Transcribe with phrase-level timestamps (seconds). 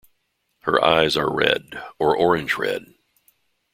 [0.61, 2.95] Her eyes are red or orange-red.